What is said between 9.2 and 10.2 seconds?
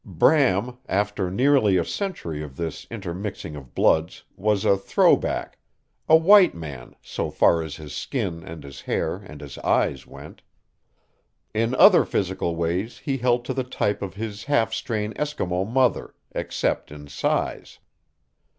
his eyes